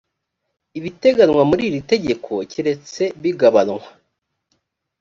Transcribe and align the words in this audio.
ibiteganywa 0.77 1.43
muri 1.49 1.63
iri 1.69 1.81
tegeko 1.91 2.31
keretse 2.51 3.03
bigabanywa 3.21 3.87